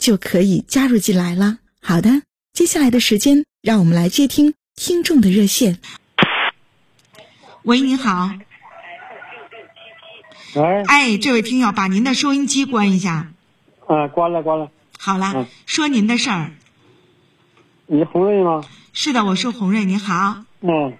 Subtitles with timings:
[0.00, 1.58] 就可以加入进来了。
[1.80, 2.22] 好的，
[2.52, 5.78] 接下来的时间，让我们来接听听众的热线。
[7.62, 8.30] 喂，您好。
[10.56, 10.82] 喂。
[10.88, 13.30] 哎，这位听友，把您的收音机关一下。
[13.86, 14.72] 啊，关了，关了。
[14.98, 16.52] 好了，说您的事儿。
[17.86, 18.64] 你洪瑞吗？
[18.92, 19.84] 是的，我是洪瑞。
[19.84, 20.44] 您好。
[20.60, 20.96] 嗯。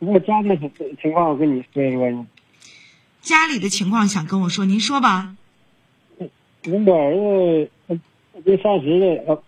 [0.00, 2.26] 我家里情情况，我跟你说一说。
[3.20, 5.36] 家里的情况想跟我说，您说吧。
[6.18, 7.70] 我儿子
[8.44, 9.42] 没三十的，呃，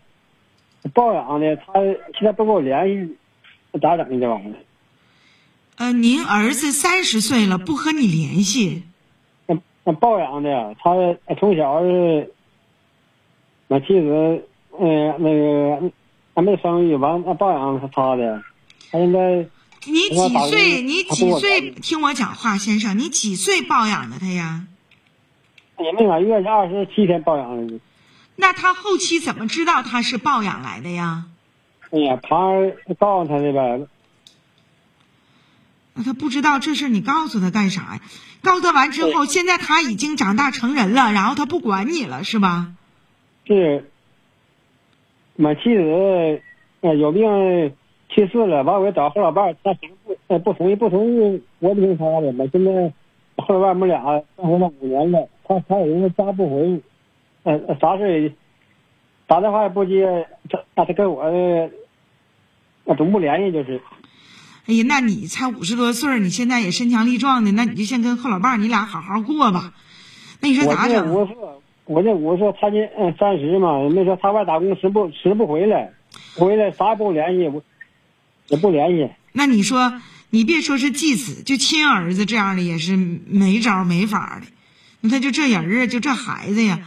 [0.93, 1.73] 抱养的，他
[2.19, 3.17] 现在不跟我联系，
[3.81, 4.55] 咋整的这玩意儿？
[5.77, 8.83] 呃，您儿子三十岁了，不和你联系？
[9.47, 10.95] 那那抱养的，他
[11.39, 12.33] 从小是，
[13.69, 14.45] 那妻子，
[14.79, 15.91] 嗯，那个
[16.35, 18.43] 还没生育完，那抱养是他的，
[18.91, 19.47] 他现在。
[19.87, 20.83] 你几岁？
[20.83, 21.71] 你几岁？
[21.71, 24.67] 听我讲话，先生，你几岁抱养的他呀？
[25.79, 27.81] 也没满月，是二十七天抱养的。
[28.41, 31.27] 那他后期怎么知道他是抱养来的呀？
[31.91, 33.87] 哎呀，旁人告诉他的呗。
[35.95, 38.01] 那他不知道这事你告诉他干啥呀？
[38.43, 42.73] 告诉他完之后，现在他已经长大成人了，然后他不管你了，是吧？
[43.47, 43.91] 是。
[45.37, 46.43] 我妻子
[46.99, 47.75] 有病。
[48.13, 52.35] 去世了，完我找后老伴儿，他不呃不同意，不同意，我不听他的。
[52.37, 52.93] 我现在
[53.37, 54.03] 后老伴儿我们俩
[54.35, 56.83] 生活了五年了，他他有人家不回，
[57.43, 58.33] 呃啥事也
[59.27, 60.27] 打电话也不接，
[60.75, 61.23] 他他跟我
[62.85, 63.81] 呃总不联系就是。
[64.67, 69.73] 哎呀，那你才五十多岁你现在也身强力壮的，那你就先跟后老伴儿你俩好好过吧。
[70.41, 71.13] 那你说咋整？
[71.13, 71.35] 我这五十，
[71.87, 75.93] 我这五十，他这嗯三十嘛，没说他外打工，时不时不回来，
[76.37, 77.63] 回来啥也不联系我。
[78.49, 79.09] 也不联系。
[79.31, 84.49] 那你说，你别说是继子，就亲儿子这样的也是没招没法的。
[85.01, 86.81] 那他就这人儿啊，就这孩子呀。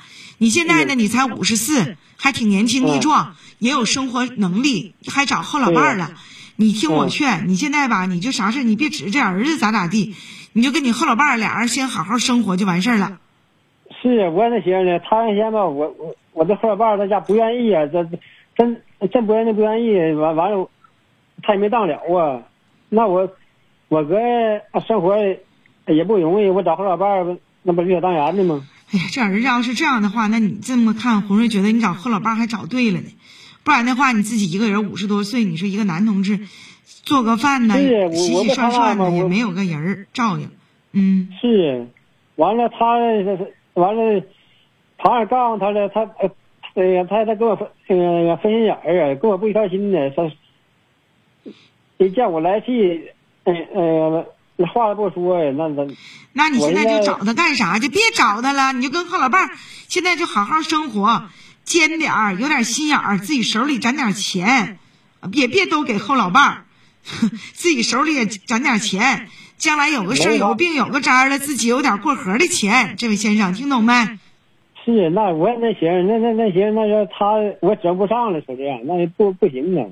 [0.44, 6.12] 你现在呢，你才五十四，还挺年轻力壮，也有生活能力，还找后老伴儿了。
[6.58, 10.14] 你听我劝，你现在吧，你就啥事你别指着这儿子咋咋地，
[10.52, 13.20] 你就跟你后老伴儿俩人先好好生活就完事儿了。
[14.02, 18.04] 是我那寻思呢，他原先吧，我我我这后老伴儿他家不愿意啊，这
[18.58, 18.82] 真
[19.14, 20.70] 真不愿意不愿意，完完了。
[21.42, 22.44] 他也没当了啊，
[22.90, 23.30] 那我
[23.88, 24.18] 我哥
[24.86, 25.16] 生活
[25.88, 28.68] 也不容易，我找后老伴儿，那不理所当然的吗？
[28.94, 33.08] 哎呀，这儿子要是这样的话，那你这么看，红瑞觉得你找后老伴还找对了呢。
[33.64, 36.40] 不然的话，你自己一个人五十多岁，你说一个男同志
[36.86, 37.74] 做个饭呢，
[38.14, 40.50] 洗洗涮涮的，也没有个人照应。
[40.92, 41.88] 嗯，是，
[42.36, 42.98] 完了他
[43.74, 44.24] 完了，
[44.98, 46.02] 他也告诉他了，他
[46.76, 50.32] 哎呀，他他跟我分那个分心眼儿啊，跟我不一条心的，他。
[52.00, 53.02] 一见我来气，
[53.44, 55.88] 嗯呃，那话都不说呀，那那，
[56.34, 57.80] 那你现在就找他干啥？
[57.80, 59.52] 就别找他了，你就跟后老伴儿，
[59.88, 61.30] 现在就好好生活，
[61.64, 64.78] 尖点儿，有点心眼儿，自己手里攒点钱，
[65.32, 66.66] 别别都给后老伴儿，
[67.54, 69.28] 自己手里也攒点钱，
[69.58, 72.96] 将来有个事儿、有病、有个灾了，自己有点过河的钱。
[72.98, 74.20] 这位先生，听懂没？
[74.86, 79.88] 是，那我也那行，那那那行，那要他我整不上了，说这样，那不不行啊。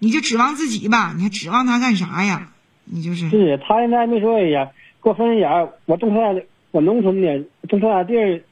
[0.00, 2.51] 你就指望自己吧，你还指望他干啥呀？
[2.84, 4.70] 你就是是他现在没说呀，
[5.02, 8.42] 给我分眼我种菜，我农村的种菜地儿，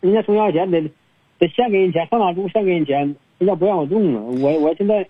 [0.00, 0.80] 人家中央钱得
[1.38, 4.20] 得先给人钱，上哪住先给人钱，人家不让我种啊。
[4.40, 5.08] 我我现在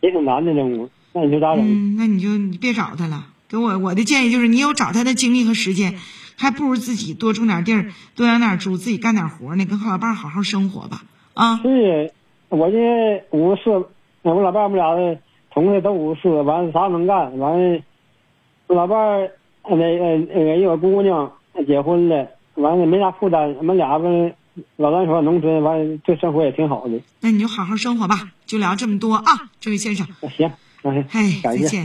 [0.00, 1.64] 也挺难的呢，我那你说咋整？
[1.64, 3.26] 嗯，那你就你别找他了。
[3.48, 5.94] 给我我的建议就是，你有找他的精力和时间，
[6.36, 7.86] 还不如自己多种点地儿，
[8.16, 11.02] 多养点猪，自己干点活呢，跟后老伴好好生活吧。
[11.34, 12.12] 啊，是，
[12.48, 13.86] 我这五十四。
[14.22, 15.20] 我老伴，我们俩
[15.56, 17.80] 的同事都五十，完了啥能干，完了
[18.66, 19.30] 老伴儿
[19.68, 21.32] 那呃那个一个姑娘
[21.66, 24.04] 结婚了，完了没啥负担，我们俩不
[24.76, 27.00] 老咱说农村完这生活也挺好的。
[27.20, 28.32] 那你就好好生活吧。
[28.44, 29.24] 就聊这么多啊，
[29.58, 30.06] 这位先生。
[30.30, 31.64] 行，哎，哎，感谢。
[31.64, 31.84] 再见。